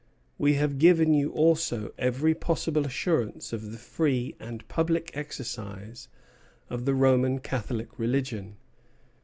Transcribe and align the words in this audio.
We 0.39 0.55
have 0.55 0.79
given 0.79 1.13
you 1.13 1.29
also 1.33 1.93
every 1.99 2.33
possible 2.33 2.87
assurance 2.87 3.53
of 3.53 3.71
the 3.71 3.77
free 3.77 4.35
and 4.39 4.67
public 4.67 5.11
exercise 5.13 6.07
of 6.71 6.85
the 6.85 6.95
Roman 6.95 7.37
Catholic 7.37 7.99
religion. 7.99 8.57